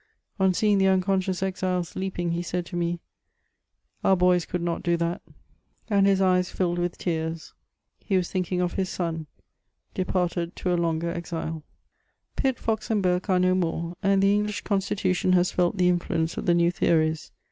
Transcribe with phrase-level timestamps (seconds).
[0.39, 2.99] On seeing the unconacioas eiiles leaping, he said to me:^
[4.03, 5.21] Our boys could not do that;''
[5.91, 7.53] and his eyes filled with tears;
[7.99, 9.27] he was thinking of his aon,
[9.93, 11.61] departed to a loi^r eadle.
[12.35, 15.89] Pitt, Fox, and Burke are no morey and the "RnglMK Consti tution has felt the
[15.89, 17.31] influence of the new theories.